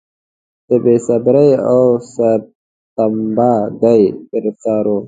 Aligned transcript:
د 0.67 0.69
بې 0.83 0.95
صبرۍ 1.07 1.49
او 1.71 1.81
سرتمبه 2.13 3.51
ګۍ 3.81 4.01
ګرفتار 4.31 4.85
و. 4.89 4.95